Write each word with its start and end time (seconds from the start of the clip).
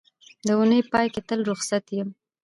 د 0.45 0.47
اونۍ 0.57 0.81
پای 0.91 1.07
کې 1.13 1.21
تل 1.27 1.39
روخصت 1.49 1.85
یم 1.97 2.09